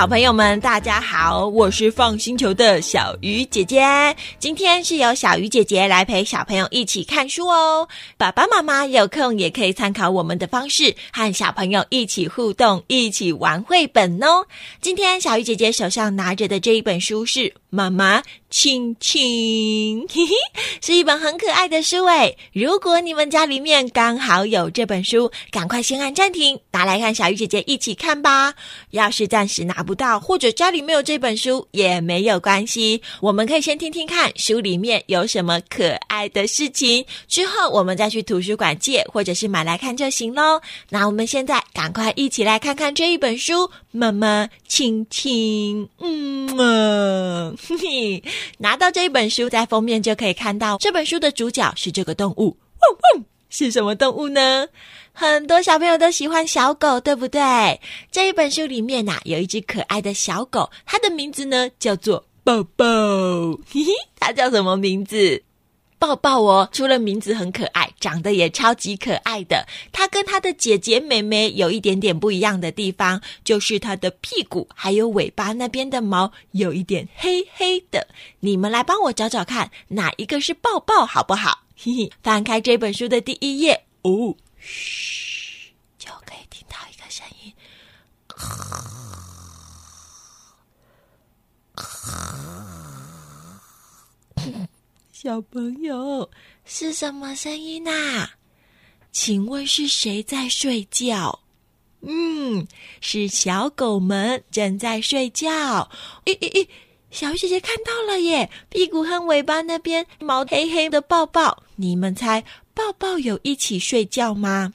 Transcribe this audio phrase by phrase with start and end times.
[0.00, 3.84] 小朋友们，大家好，我是放星球的小鱼姐姐。
[4.38, 7.86] 今天是由小鱼姐姐来陪小朋友一起看书哦。
[8.16, 14.46] 爸爸妈妈有空也可以参考我们的方式，和小朋友一起互动，一起玩绘本哦。
[14.80, 17.40] 今天小鱼姐姐手上拿着的这一本书是
[17.70, 20.32] 《妈妈亲亲》，嘿嘿，
[20.80, 22.36] 是一本很可爱的书诶。
[22.52, 28.52] 如果你们家里面刚好有这本书，赶快先按暂停，拿来看小鱼姐姐一起看吧。
[28.90, 40.60] 要是暂时拿不到，或者家里没有这本书也没有关系，我们可以先听听看书里面有什么可爱的事情，之后我们再去图书馆借，或者是买来看就行喽。
[40.88, 48.24] 那我们现在赶快一起来看看这一本书，妈妈亲亲，嗯嘛，嘿嘿，
[48.58, 54.68] 拿到这一本书，在封面就可以看到这本书的主角是这个动物，汪汪，是什么动物呢？
[55.12, 57.80] 很多小朋友都喜欢小狗，对不对？
[58.12, 62.86] 这一本书里面呐、啊，有一只可爱的小狗，它的名字呢叫做抱抱。
[63.72, 65.42] 嘿嘿，它叫什么名字？
[66.00, 66.68] 抱抱哦。
[66.72, 69.68] 除了名字很可爱，长得也超级可爱的。
[69.92, 78.08] 它跟它的姐姐妹妹有一点点不一样的地方，就是它的屁股还有尾巴那边的毛有一点黑黑的。
[78.40, 81.60] 你们来帮我找找看，哪一个是抱抱，好不好？
[81.76, 84.34] 嘿嘿，翻开这本书的第一页哦。
[84.58, 87.52] 嘘，就可以听到一个声音。
[95.22, 96.30] 小朋友，
[96.64, 98.30] 是什么声音啊？
[99.12, 101.38] 请问是谁在睡觉？
[102.00, 102.66] 嗯，
[103.02, 105.46] 是小狗们正在睡觉。
[106.24, 106.66] 咦咦咦，
[107.10, 108.50] 小姐姐看到了耶！
[108.70, 112.42] 屁股和尾巴那边毛黑黑的抱抱，你们猜？
[112.72, 114.72] 抱抱有一起睡觉吗？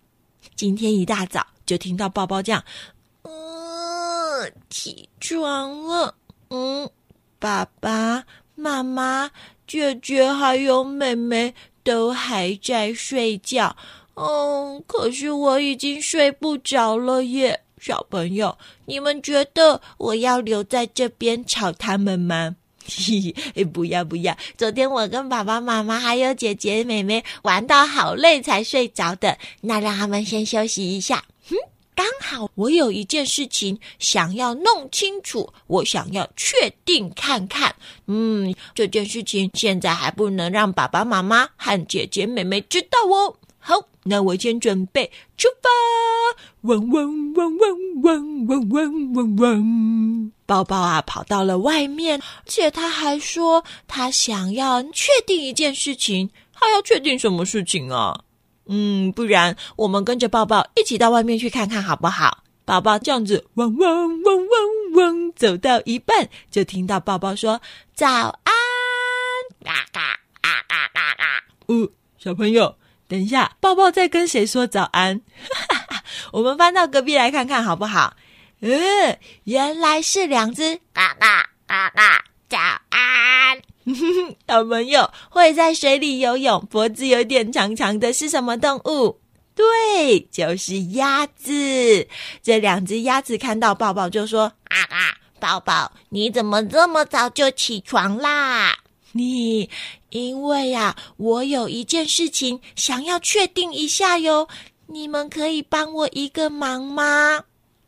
[0.55, 2.63] 今天一大早就听到抱抱这样，
[3.23, 6.14] 嗯，起床了。
[6.49, 6.87] 嗯，
[7.39, 8.23] 爸爸
[8.55, 9.30] 妈妈、
[9.67, 13.76] 姐姐还有妹妹都还在睡觉。
[14.16, 17.61] 嗯，可是我已经睡不着了耶。
[17.80, 22.55] 小朋友，你们觉得我要留在这边吵他们吗？
[22.88, 24.36] 嘿 嘿，不要不要！
[24.58, 31.23] 昨天我跟爸爸妈妈还有姐姐妹妹玩到好累才睡着的，那让他们先休息一下。
[31.49, 31.55] 哼，
[31.95, 37.73] 刚好我有一件事情想要弄清楚，我想要确定看看。
[38.08, 43.36] 嗯，这件事情现在还不能让爸爸妈妈和姐姐妹妹知道哦。
[43.58, 43.88] 好。
[44.08, 45.67] 那我先准备出发，
[46.70, 50.32] 汪汪汪汪汪汪汪汪汪！
[50.45, 58.24] 抱抱啊，跑到了外面，而且他还说他想要确定一件事情，他要确定什么事情啊？
[58.67, 62.43] 嗯，不然我们跟着抱抱一起到外面去看看好不好？
[62.65, 67.61] 抱抱这样子汪汪汪汪汪，走到一半就听到抱抱说
[67.93, 68.08] 早
[68.43, 68.53] 安，
[69.64, 71.43] 嘎嘎嘎嘎嘎嘎。
[71.67, 72.76] 哦，小朋友。
[73.08, 75.21] 等一下，抱抱在跟谁说早安？
[76.33, 78.15] 我们翻到隔壁来看看好不好？
[78.61, 82.58] 嗯，原来是两只嘎嘎嘎嘎早
[82.89, 83.61] 安。
[84.47, 89.19] 小朋友会在水里游泳，脖子有点长长的是什么动物？
[89.55, 92.07] 对，就是鸭子。
[92.43, 98.77] 这两只鸭子看到抱抱就说：“啊啊，抱抱，你怎么这么早就起床啦？”
[99.13, 99.69] 你。
[100.11, 104.47] 因为呀，我有一件事情想要确定一下哟，
[104.87, 107.43] 你们可以帮我一个忙吗？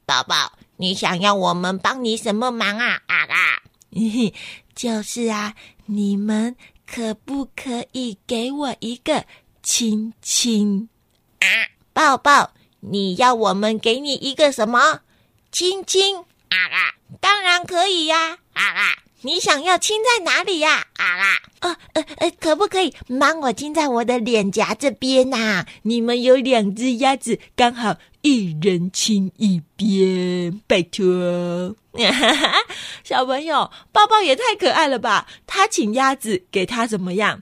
[0.05, 3.01] 宝宝，你想要我们帮你什么忙啊？
[3.07, 3.63] 啊啊，
[4.75, 5.53] 就是啊，
[5.87, 6.55] 你们
[6.85, 9.25] 可不可以给我一个
[9.63, 10.89] 亲亲？
[11.39, 11.47] 啊，
[11.93, 15.01] 抱抱，你要我们给你一个什么
[15.51, 16.17] 亲亲？
[16.17, 18.37] 啊啊，当然可以呀！
[18.53, 19.06] 啊啊。
[19.21, 20.87] 你想要亲在哪里呀？
[20.97, 25.65] 啊啦，呃呃呃，可不可以帮我亲在我的脸颊这边呐？
[25.81, 31.75] 你们有两只鸭子，刚好一人亲一边，拜托。
[33.03, 35.27] 小朋友，抱抱也太可爱了吧？
[35.47, 37.41] 他请鸭子给他怎么样？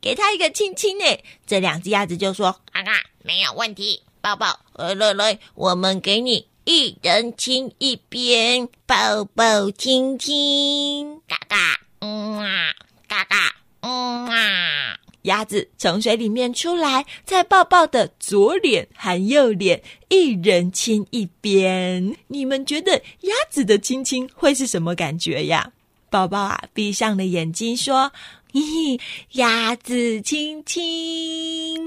[0.00, 1.04] 给他一个亲亲呢？
[1.46, 2.92] 这两只鸭子就说：“啊啊，
[3.22, 6.46] 没有问题。”抱抱，来来来，我们给你。
[6.72, 11.56] 一人亲一边，抱抱亲亲，嘎嘎，
[11.98, 12.72] 嗯啊，
[13.08, 14.96] 嘎嘎，嗯啊。
[15.22, 22.14] 鸭子从水里面出来，在抱抱的左脸和右脸，一人亲一边。
[22.28, 25.72] 你们觉得鸭子的亲亲会是什么感觉呀？
[26.08, 28.12] 抱抱啊，闭上了眼睛说
[28.54, 29.00] ：“嘿嘿，
[29.32, 31.80] 鸭子亲亲，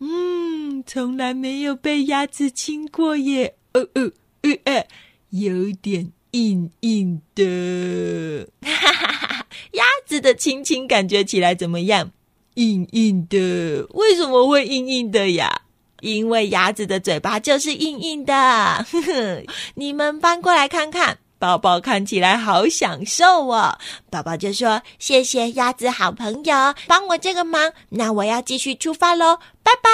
[0.00, 4.86] 嗯，从来没有被鸭子亲过耶。”呃呃呃呃，
[5.28, 8.48] 有点硬硬的。
[8.62, 12.10] 哈哈哈，鸭子的亲亲感觉起来怎么样？
[12.54, 13.86] 硬硬的。
[13.90, 15.60] 为什么会硬硬的呀？
[16.00, 18.32] 因为鸭子的嘴巴就是硬硬的。
[18.34, 19.42] 呵 呵，
[19.74, 21.18] 你们翻过来看看。
[21.38, 23.78] 宝宝看起来好享受哦，
[24.10, 29.90] 宝宝就说：“谢谢鸭子好朋友，帮我这个忙，那我要继续出发喽，拜拜！”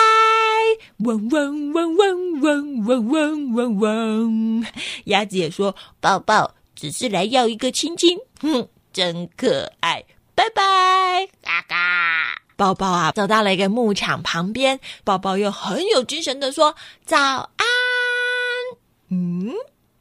[1.05, 4.67] 嗡嗡嗡嗡嗡嗡嗡嗡嗡，
[5.07, 10.05] 鸭子也说：“宝宝只是来要一个亲亲，哼，真可爱，
[10.37, 17.67] 拜拜！”嘎嘎，宝宝啊，走到了一个牧场旁边，宝宝又很有精神的说：“早安。”
[19.11, 19.53] 嗯。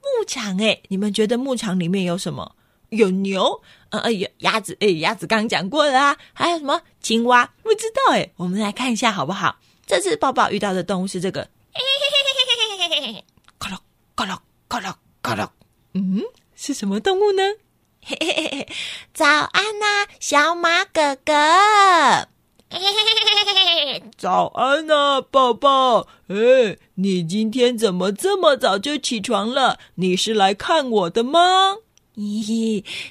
[0.02, 2.56] 牧场哎，你们觉得牧场里面有什么？
[2.90, 6.18] 有牛，呃，呃，有鸭子，哎，鸭子刚刚讲过了啊。
[6.34, 6.82] 还有什么？
[7.00, 7.54] 青蛙？
[7.64, 8.30] 不知道哎。
[8.36, 9.58] 我们来看一下好不好？
[9.86, 11.48] 这次抱抱遇到的动物是这个，
[15.94, 16.22] 嗯，
[16.56, 17.44] 是什么动物呢？
[18.04, 18.68] 嘿嘿嘿嘿，
[19.14, 21.32] 早安呐、啊，小马哥哥。
[24.22, 26.06] 早安啊，宝宝！
[26.28, 29.80] 哎，你今天怎么这么早就起床了？
[29.96, 31.78] 你是来看我的吗？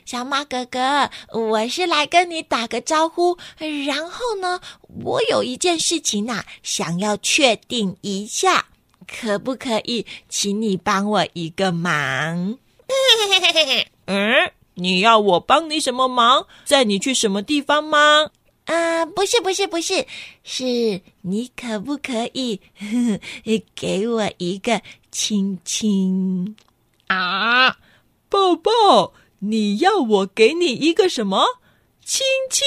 [0.04, 3.36] 小马哥哥，我是来跟你打个招呼。
[3.58, 4.60] 然后呢，
[5.02, 8.66] 我有一件事情呐、啊，想要确定一下，
[9.08, 12.56] 可不可以请你帮我一个忙？
[14.06, 16.46] 嗯，你要我帮你什么忙？
[16.64, 18.30] 载你去什么地方吗？
[18.70, 20.06] 啊，不是不是不是，
[20.44, 24.81] 是你可不可以呵 呵给我一个
[25.11, 26.55] 亲亲
[27.08, 27.76] 啊？
[28.28, 31.44] 抱抱，你要我给你一个什么
[32.05, 32.64] 亲亲？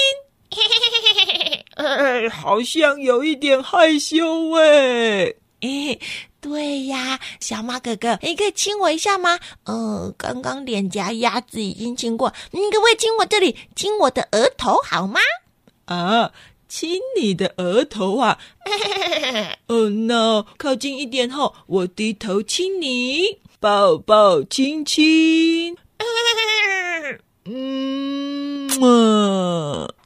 [1.76, 5.34] 呃， 好像有一点害羞哎。
[5.62, 5.98] 哎，
[6.38, 9.40] 对呀，小马哥哥，你可以亲我一下吗？
[9.64, 15.18] 呃，刚刚脸颊鸭子已经亲过，你可不可以亲我这里，亲我的额头好吗？
[15.86, 16.32] 啊，
[16.68, 18.38] 亲你的额头啊！
[19.68, 25.76] 哦，那靠近一点后，我低头亲你，抱抱亲亲。
[27.46, 28.68] 嗯，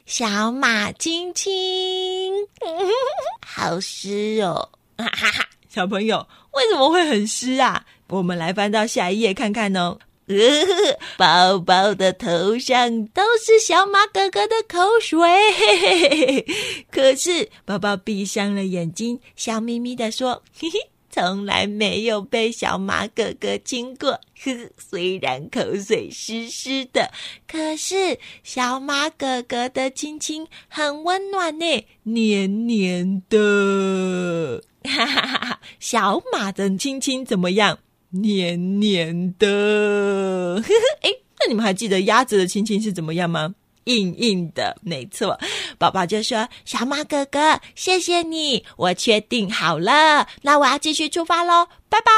[0.05, 2.33] 小马亲亲，
[3.45, 4.69] 好湿哦！
[4.97, 7.85] 哈哈，小朋友为什么会很湿啊？
[8.09, 9.97] 我们来翻到下一页看看哦。
[10.29, 15.19] 呃， 宝宝的头上都是小马哥哥的口水，
[15.51, 16.45] 嘿嘿嘿。
[16.91, 20.79] 可是宝宝闭上了眼睛，笑眯眯地说：“嘿嘿，
[21.09, 24.11] 从来没有被小马哥哥亲过。
[24.11, 27.11] 呵， 虽然口水湿湿的，
[27.47, 34.63] 可是小马哥哥的亲亲很温暖呢，黏黏的。
[34.83, 37.79] 哈哈哈哈，小马的亲亲怎么样？”
[38.11, 40.61] 黏黏的，
[41.01, 41.09] 哎，
[41.39, 43.53] 那你们还记得鸭子的亲亲是怎么样吗？
[43.85, 45.39] 硬硬的，没错。
[45.77, 52.11] 宝宝就说：“小马哥哥，谢谢你，我确定好了，那我要继续出发喽，拜拜。”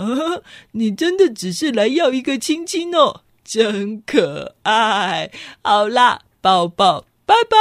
[0.00, 0.42] 啊，
[0.72, 5.30] 你真的只是来要一个亲亲哦，真可爱。
[5.62, 7.56] 好啦，宝宝，拜拜。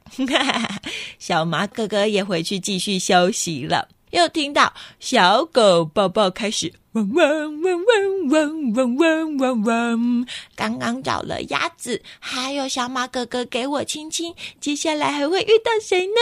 [0.17, 0.81] 咔啦咔啦咔啦咔啦咔啦。
[1.19, 3.87] 小马哥哥也回去继续休息了。
[4.11, 10.27] 又听到小狗抱抱开始汪汪汪汪汪汪汪汪汪。
[10.53, 14.35] 刚刚找了鸭子，还有小马哥哥给我亲亲。
[14.59, 16.13] 接下来还会遇到谁呢？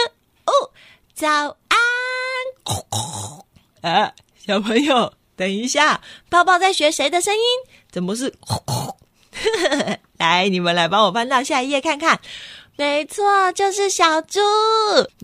[0.45, 0.69] 哦，
[1.15, 1.77] 早安！
[3.81, 7.41] 啊，小朋友，等一下，抱抱在学谁的声音？
[7.91, 8.35] 怎么是？
[10.19, 12.19] 来，你们来帮我翻到下一页看看。
[12.79, 14.39] 没错，就是小猪。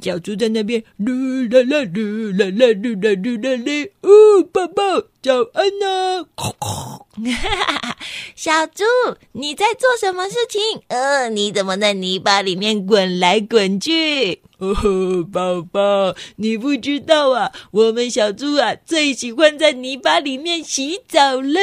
[0.04, 3.86] 小猪在那边，噜啦啦噜啦啦噜啦噜啦哩。
[4.02, 4.84] 哦，宝宝，
[5.22, 6.26] 早安呐！
[8.36, 8.84] 小猪，
[9.32, 10.82] 你在做什么事情？
[10.90, 14.42] 呃，你怎么在泥巴里面滚来滚去？
[14.58, 21.60] 哦吼，宝宝，你不知道啊，我们小猪啊最喜欢在泥巴里面洗澡了，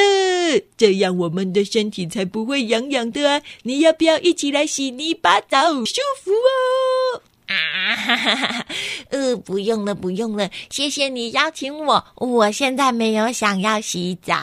[0.76, 3.42] 这样我们的身体才不会痒痒的啊！
[3.62, 5.84] 你要不要一起来洗泥巴澡？
[5.84, 7.22] 舒服哦！
[7.46, 7.54] 啊
[7.94, 8.66] 哈哈哈，
[9.10, 14.34] 呃，不用了，不用了，谢谢你邀请我，我现在没有想要洗澡。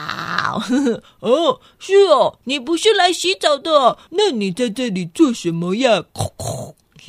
[1.20, 6.04] 哦，是哦，你不是来洗澡的，那你在这里做什么呀？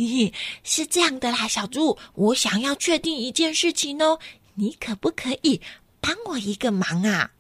[0.08, 4.20] 嘿嘿，是这样的啦，小猪，我想要确定一件事情哦，
[4.56, 5.62] 你可不可以
[6.00, 7.32] 帮我一个忙啊？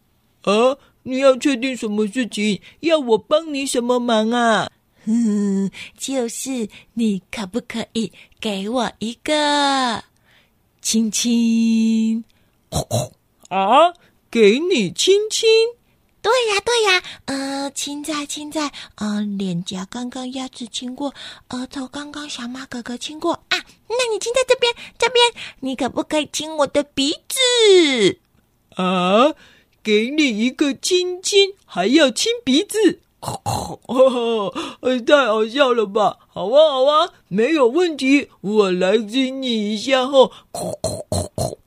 [0.44, 2.62] 啊，你要确定什么事情？
[2.82, 4.70] 要我帮你什么忙啊？
[5.06, 10.04] 嗯，就是你可不可以给我一个
[10.82, 12.24] 亲亲。
[13.50, 13.94] 啊，
[14.30, 15.50] 给你亲亲。
[16.22, 21.14] 对呀，对呀，呃，亲在亲在，呃，脸颊刚刚鸭子亲过，
[21.50, 23.58] 额头刚刚小马哥哥亲过啊。
[23.88, 25.26] 那你亲在这边，这边，
[25.62, 28.20] 你可不可以亲我的鼻子？
[28.76, 29.34] 啊，
[29.82, 33.00] 给你一个亲亲，还要亲鼻子。
[33.20, 34.54] 呵呵，
[35.06, 36.18] 太好笑了吧？
[36.28, 40.32] 好啊，好啊，没有问题，我来亲你一下哦。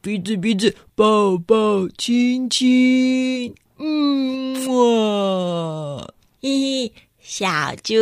[0.00, 3.54] 鼻子鼻子，抱抱亲亲，
[3.86, 6.06] 嗯哇，
[6.40, 7.92] 嘿嘿，小猪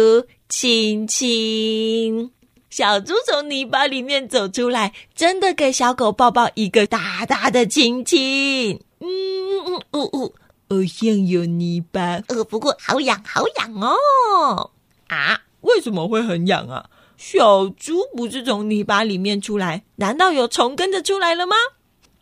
[0.48, 2.30] 亲亲，
[2.70, 8.78] 小猪从泥巴里面走出来，真的给小狗抱抱一个大大的亲亲。
[9.00, 9.08] 嗯
[9.66, 10.22] 嗯嗯嗯。
[10.22, 10.32] 嗯
[10.70, 14.70] 好像有泥巴，呃，不过好痒，好痒哦！
[15.08, 16.88] 啊，为什么会很痒啊？
[17.18, 21.56] 小猪不是从泥巴里面出来，难道有虫跟着出来了吗？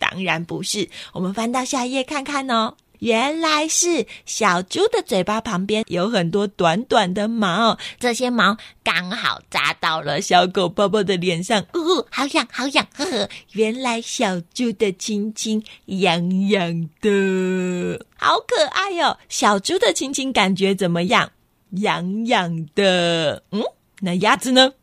[0.00, 2.74] 当然不是，我们翻到下一页看看哦。
[3.00, 13.28] 原来是小猪的嘴巴旁边有很多短短的毛，这些毛刚好扎到了小狗宝宝的脸上，呜呜，好痒，好痒，呵呵。
[13.52, 19.18] 原来小猪的亲亲痒痒的，好可爱哟、哦！
[19.28, 21.32] 小猪的亲亲感觉怎么样？
[21.70, 23.42] 痒痒的。
[23.50, 23.62] 嗯，
[24.00, 24.74] 那鸭子呢？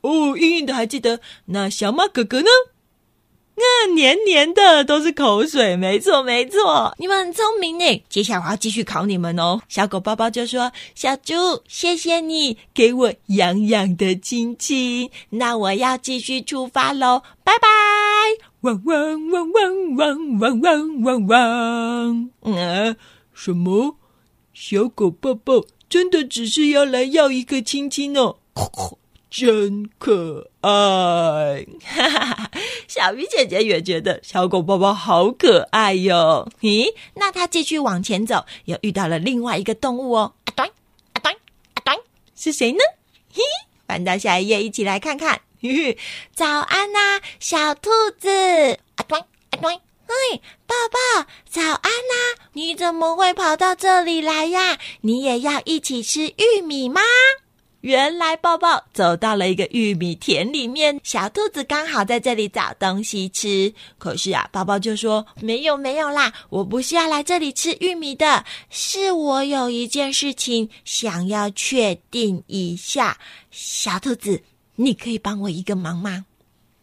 [0.00, 1.20] 哦，硬硬的，还记得。
[1.46, 2.48] 那小马哥哥呢？
[3.56, 8.02] 那黏黏的都是口水，没错没错，你们很聪明呢。
[8.08, 9.60] 接下来我要继续考你们哦。
[9.68, 11.34] 小狗包包就说：“小猪，
[11.68, 17.68] 谢谢你给我痒痒的亲亲，那我要继续出发喽，拜拜！”
[18.62, 22.30] 汪汪汪汪汪汪汪汪汪！
[22.42, 22.96] 嗯，
[23.34, 23.96] 什么？
[24.54, 28.36] 小狗宝宝真的只是要来要一个亲亲哦？
[29.30, 32.50] 真可爱，哈哈哈！
[32.88, 36.50] 小鱼姐姐也觉得小狗宝宝好可爱哟。
[36.60, 40.34] 咦，那它继续往前走，又遇到了另外一个动物哦。
[40.46, 40.68] 阿端
[41.12, 41.32] 阿端
[41.74, 41.96] 阿端，
[42.34, 42.80] 是谁呢？
[43.32, 43.40] 嘿，
[43.86, 45.40] 翻到下一页，一起来看看。
[46.34, 48.28] 早安呐、小兔子。
[48.96, 52.50] 阿端阿端，嘿，抱抱，早安呐、啊！
[52.54, 54.76] 你怎么会跑到这里来呀？
[55.02, 57.00] 你也要一起吃玉米吗？
[57.80, 63.72] 原来抱抱走到了一个玉米田里面，小兔子刚好在这里找东西吃。
[63.98, 73.18] 可是啊，抱抱就说：“没有没有啦，我不是要来这里吃玉米的，是我有一件事情想要确定一下。
[73.50, 74.42] 小兔子，
[74.76, 76.26] 你可以帮我一个忙吗？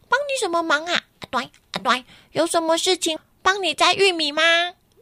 [0.08, 0.94] 帮你什么忙啊？
[0.94, 4.42] 啊对啊对，有什么事情帮你摘玉米吗？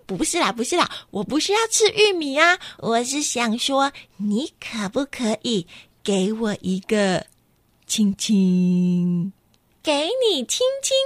[0.07, 5.67] 不是啦，不是啦，我不是要吃玉米啊，我是想说，你可不可以？”
[6.07, 7.27] 给我一个
[7.85, 9.33] 亲亲，
[9.83, 10.97] 给你亲亲，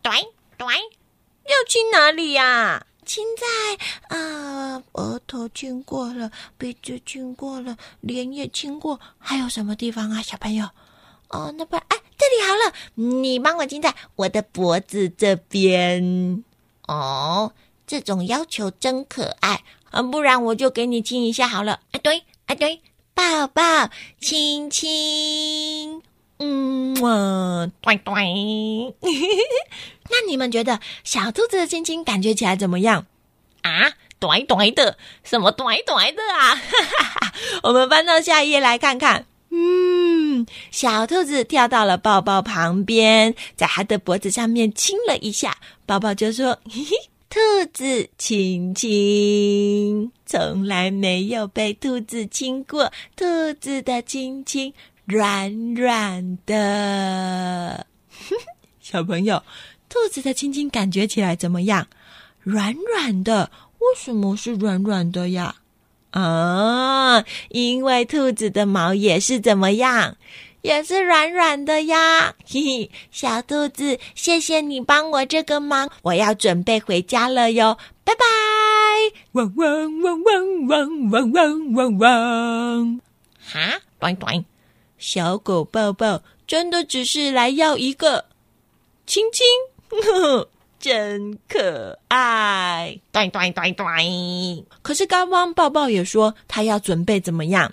[0.00, 0.10] 对
[0.56, 2.86] 对，要亲哪里呀、啊？
[3.04, 10.70] 亲在啊，额头亲过了，鼻子亲过了，脸也亲过，还有什么地方啊，小朋友？
[11.28, 16.42] 哦，那不然，哎，这里好了，你帮我亲在我的脖子这边。
[16.88, 17.52] 哦，
[17.86, 21.80] 这种要求真可爱啊，不然我就给你亲一下好了。
[21.92, 22.80] 啊，对，啊，对。
[23.16, 23.62] 抱抱，
[24.20, 26.02] 亲亲，
[26.38, 28.94] 嗯，哇，对对。
[30.10, 33.06] 那你们觉得小兔子的亲亲感觉起来怎么样
[33.62, 33.94] 啊？
[34.18, 36.54] 短短的，什么短短的啊？
[36.56, 37.32] 哈哈哈
[37.62, 39.24] 我们翻到下一页来看看。
[39.50, 45.56] 嗯，小兔子跳到了抱抱旁边，在它的脖子上面亲了一下，
[45.86, 46.96] 抱抱就说：“嘿嘿。”
[47.36, 52.90] 兔子亲亲，从来没有被兔子亲过。
[53.14, 54.72] 兔子的亲亲
[55.04, 57.86] 软软的，
[58.80, 59.42] 小朋友，
[59.90, 61.88] 兔子的亲亲感觉起来怎么样？
[62.40, 63.50] 软软的，
[63.80, 65.56] 为什么是软软的呀？
[66.12, 70.16] 啊，因为兔子的毛也是怎么样？
[70.66, 78.24] 也是软软的呀，嘿 嘿，小兔子，谢谢你帮我这个忙，我要准备回家了哟，拜拜！
[79.30, 83.00] 汪汪汪汪汪汪汪汪汪！
[83.38, 84.44] 哈，短短，
[84.98, 88.24] 小狗抱抱，真的只是来要一个
[89.06, 89.46] 亲亲，
[89.88, 90.48] 呵呵，
[90.80, 93.96] 真可爱，短短短短。
[94.82, 97.72] 可是刚刚抱抱也说他要准备怎么样？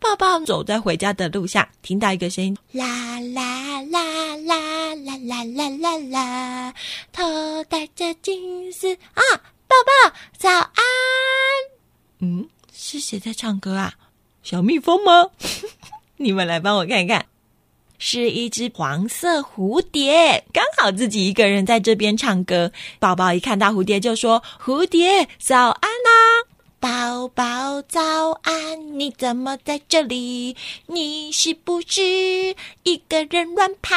[0.00, 6.74] 抱抱走在回家的路上，听到一个声音，啦啦啦啦啦啦啦啦啦，
[7.12, 7.22] 头
[7.64, 9.22] 戴着金丝啊！
[9.66, 10.72] 抱抱，早安。
[12.20, 13.94] 嗯，是谁在唱歌啊？
[14.42, 15.30] 小蜜蜂吗？
[16.16, 17.26] 你们来帮我看看。
[18.00, 22.70] 是一只黄色蝴蝶，刚好自己一个人在这边唱歌。
[23.00, 26.46] 宝宝一看到蝴蝶就说：“蝴蝶，早安啊！”
[26.80, 30.56] 宝宝早安，你怎么在这里？
[30.86, 32.54] 你是不是
[32.84, 33.96] 一个人乱跑？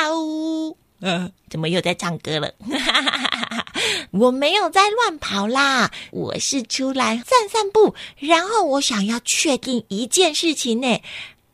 [1.02, 2.52] 嗯，怎么又在唱歌了？
[4.12, 11.02] 我没有在乱跑啦，我是出来散散步，然后我想要确定一件事情呢。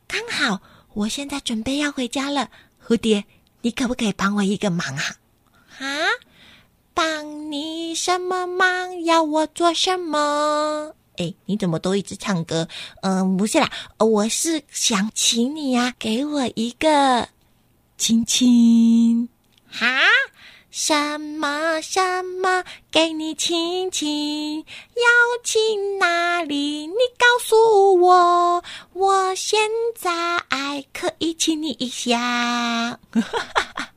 [0.06, 0.62] 刚好
[0.94, 2.50] 我现在准备要回家了，
[2.86, 3.24] 蝴蝶，
[3.60, 5.16] 你可不可以帮我一个忙啊？
[5.78, 6.08] 啊？
[6.94, 9.04] 帮你什么忙？
[9.04, 10.94] 要我做什么？
[11.18, 12.68] 哎，你怎么都一直唱歌？
[13.02, 17.28] 嗯，不是啦，我是想请你呀，给我一个
[17.96, 19.28] 亲亲。
[19.68, 19.86] 哈？
[20.70, 22.62] 什么什么？
[22.90, 24.58] 给你亲亲？
[24.60, 25.02] 要
[25.42, 26.86] 亲哪里？
[26.86, 29.58] 你告诉我，我现
[29.96, 30.08] 在
[30.92, 33.00] 可以亲你一下。
[33.10, 33.38] 哈哈
[33.74, 33.87] 哈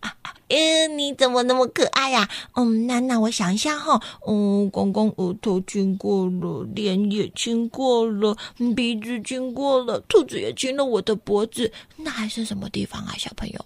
[0.52, 2.28] 嗯，你怎么那么可爱呀？
[2.56, 4.02] 嗯，那那我想一下哈。
[4.28, 8.36] 嗯，刚刚额头亲过了，脸也亲过了，
[8.76, 13.66] 鼻子亲过了，兔子也亲了我的脖子，那还剩什么地方啊，小朋友？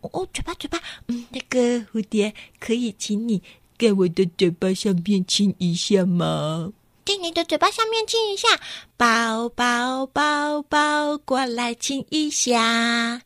[0.00, 0.80] 哦，嘴巴嘴巴。
[1.08, 1.58] 嗯，那个
[1.92, 3.42] 蝴蝶可以请你
[3.78, 6.72] 在我的嘴巴上面亲一下吗？
[7.04, 8.48] 在你的嘴巴上面亲一下，
[8.96, 13.20] 宝宝宝宝过来亲一下。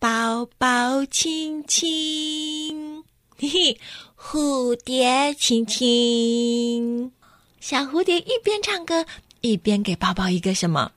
[0.00, 3.02] 宝宝亲亲，
[3.36, 3.80] 嘿 嘿，
[4.16, 7.10] 蝴蝶亲亲。
[7.58, 9.04] 小蝴蝶一边唱歌
[9.40, 10.92] 一边给宝宝一个什么？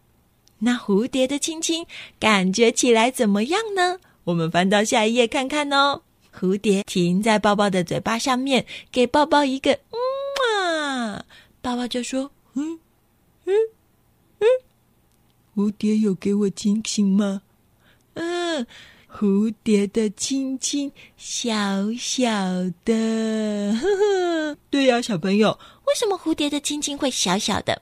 [0.60, 1.84] 那蝴蝶的亲亲
[2.20, 4.00] 感觉起来怎么样呢？
[4.25, 6.03] 我们翻到下一页看看哦。
[6.31, 9.98] 蝴蝶停在宝宝的嘴巴上面，给宝宝一个嗯
[11.17, 11.25] 啊，
[11.60, 12.79] 宝宝就说嗯
[13.46, 13.55] 嗯
[14.38, 14.46] 嗯，
[15.55, 17.41] 蝴蝶有给我亲亲吗？
[18.14, 18.68] 嗯。
[19.13, 21.43] 蝴蝶的亲亲小
[22.00, 22.29] 小
[22.85, 22.93] 的，
[23.74, 27.81] 呵呵，对呀，小朋友，为什么蝴蝶的亲亲会小小的？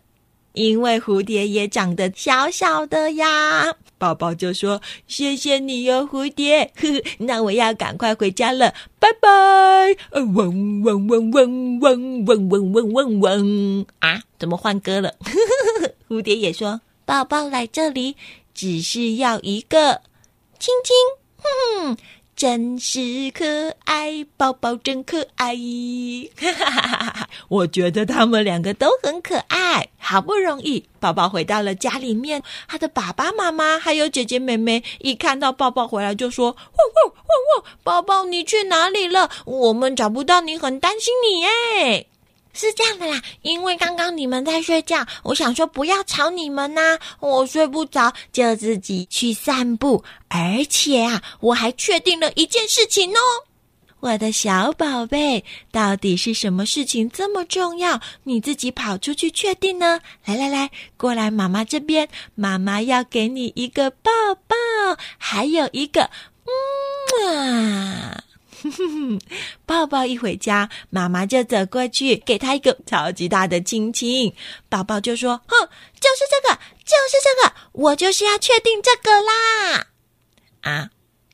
[0.53, 3.75] 因为蝴蝶也长得小小的呀。
[3.99, 9.29] 宝宝就说：“谢谢你哟，蝴蝶。”呵呵，那我要赶快回家了，拜拜。
[10.19, 14.23] 嗡嗡嗡嗡嗡嗡嗡嗡嗡嗡嗡啊！
[14.39, 15.09] 怎么换歌了？
[15.19, 18.15] 呵呵呵，蝴蝶也说：“宝宝来这里
[18.53, 20.01] 只是要一个
[20.57, 20.95] 亲亲。”
[21.41, 21.97] 哼，
[22.36, 25.56] 真是可爱，宝宝真可爱。
[27.49, 29.89] 我觉得他们两个都很可爱。
[29.97, 39.30] 好不容易，宝宝回到了家里面，他的爸爸妈妈还有姐姐妹妹一看到宝宝回来，就说：“汪汪汪汪，宝宝你去哪里了？
[39.45, 42.08] 我们找不到你，很担心你耶。”
[42.60, 50.04] 是这样的啦，因为刚刚你们在睡觉，我想说不要吵你们呐、我睡不着，就自己去散步。
[50.28, 53.19] 而且啊，我还确定了一件事情哦，
[54.02, 58.02] 我的小宝贝，到底是什么事情这么重要？
[58.24, 60.02] 你自己跑出去确定呢？
[60.26, 64.12] 来来来，过来妈妈这边，妈妈要给你一个抱
[64.48, 64.56] 抱，
[65.17, 66.10] 还有一个
[67.24, 68.24] 嗯啊。
[69.65, 74.34] 抱抱，一回家，妈妈就走过去，给他一个超级大的亲亲。
[74.67, 75.69] 宝宝就说：“哼，
[76.00, 79.88] 就是这个，就是这个，我就是要确定这个啦！”
[80.62, 80.89] 啊，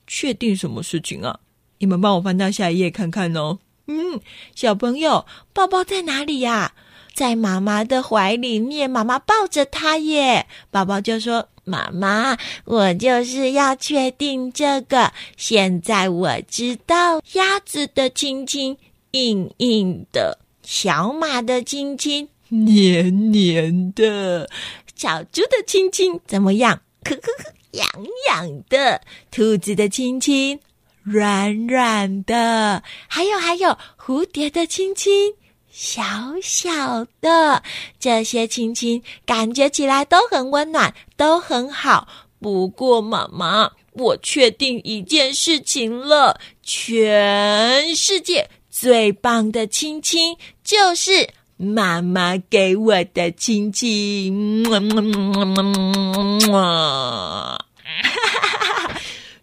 [0.07, 1.39] 确定什么事情啊？
[1.79, 3.59] 你们帮我翻到下一页看看哦。
[3.87, 4.19] 嗯，
[4.55, 6.73] 小朋友，抱抱在哪里呀？
[7.15, 10.45] 在妈妈的怀里面，妈妈抱着他耶。
[10.69, 11.47] 宝宝就说。
[11.67, 15.11] 妈妈，我就是要确定这个。
[15.35, 18.77] 现在我知道，鸭子的亲亲
[19.09, 24.47] 硬硬的，小马的亲亲黏黏的，
[24.95, 26.79] 小猪的亲亲怎么样？
[27.03, 27.89] 呵呵呵，痒
[28.27, 29.01] 痒的。
[29.31, 30.59] 兔子的亲亲
[31.01, 35.33] 软软的，还有还有，蝴蝶的亲亲。
[35.77, 36.01] 小
[36.41, 37.61] 小的
[37.99, 42.07] 这些亲亲，感觉起来都很温暖，都很好。
[42.39, 54.63] 不过，妈妈，我确定一件事情了：全世界最棒的亲亲，就是妈妈给我的亲亲。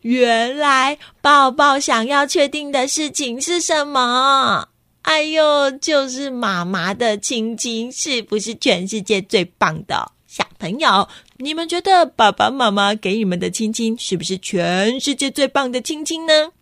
[0.01, 4.69] 原来，抱抱想要确定的事情是什么？
[5.03, 10.13] 哎呦，就是妈妈的亲亲，是不是全世界最棒的？
[10.27, 16.53] 小朋友，你们觉得爸爸妈妈给你们的亲亲，是不是全世界最棒的亲亲呢？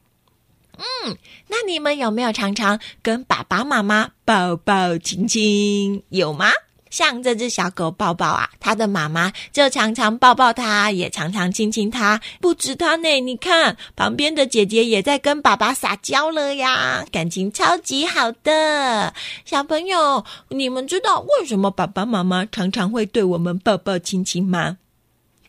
[0.76, 1.16] 嗯，
[1.48, 6.02] 那你们有没有常常跟爸爸妈妈抱抱亲亲？
[6.08, 6.50] 有吗？
[6.90, 12.20] 像这只小狗抱抱啊，它的妈妈就常常抱抱它，也常常亲亲它。
[12.40, 19.14] 不止它呢，你看旁边的姐姐也在跟爸爸撒娇了呀，感情超级好的。
[19.44, 24.78] 小朋友，你们知道为什么爸爸妈妈常常会对我们抱抱亲亲吗？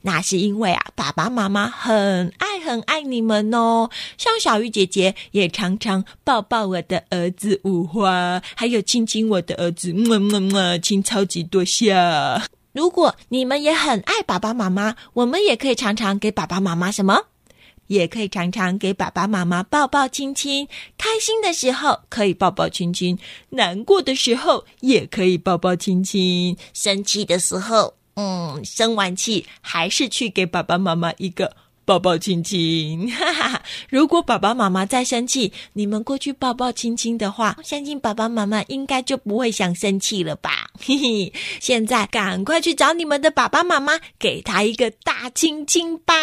[0.04, 3.90] 那是因为啊，爸爸妈妈很爱很爱你们哦。
[4.18, 12.48] 像小鱼姐姐也常常抱抱我的儿子五花，还有亲亲我的儿子，么么么，亲超级多下。
[12.74, 17.26] 如果你们也很爱爸爸妈妈，我们也可以常常给爸爸妈妈什么？
[17.88, 20.66] 也可以常常给爸爸妈妈抱抱亲亲。
[20.98, 23.20] 开心的时候可以抱抱亲亲，
[23.50, 27.96] 难过的时候也可以抱抱亲亲，生气的时候。
[28.16, 33.12] 嗯，生完气还是去给爸爸妈妈一个抱抱亲亲。
[33.12, 40.70] 哈哈，如果爸爸妈妈再生气，你们过去抱抱亲亲的话，相信爸爸妈妈应该就不会想生气了吧？
[40.80, 46.14] 嘿嘿，现在赶快去找你们的爸爸妈妈，给他一个大亲亲吧。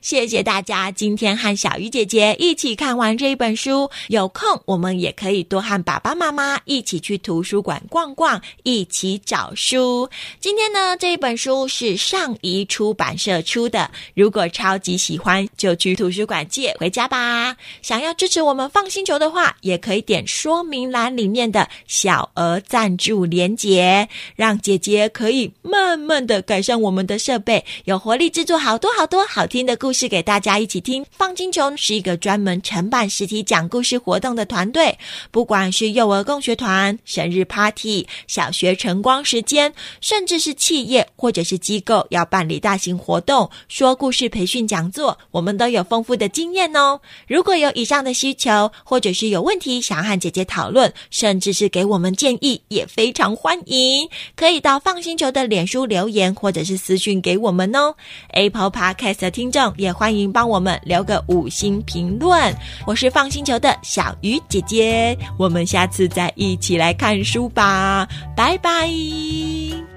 [0.00, 3.90] 谢谢大家今天和小鱼姐姐一起看完这一本书。
[4.08, 10.08] 有空我们也可以多和爸爸妈妈一起去图书馆逛逛，一起找书。
[10.40, 13.90] 今天呢，这一本书是上谊出版社出的。
[14.14, 17.54] 如果超级喜欢，就去图书馆借回家吧。
[17.82, 31.04] 想要支持我们放星球的话，也可以点说明栏里面的小额赞助连结，让姐姐可以慢慢的改善我们的设备，有活力制作好多好多好听的故事给大家一起听。
[31.10, 34.96] 放星球是一个专门承办实体讲故事活动的团队，
[35.32, 47.00] 不管是幼儿共学团、生日 party、小学晨光时间，甚至是企业或者是机构要办理大型活动、说故事培训讲座，我们都有丰富的经验哦。
[47.26, 54.06] 如果有以上的需求，或者是有问题想和姐姐讨论，甚至是给我们建议，也非常欢迎。
[54.36, 57.94] 可以到 FUN 星球的脸书留言，或者是私讯给我们哦。
[58.32, 59.72] Apple Podcast 的听众。
[59.78, 62.54] 也欢迎帮我们留个五星评论。
[62.86, 69.93] 我是 FUN 星球的小鱼姐姐，我们下次再一起来看书吧，拜拜。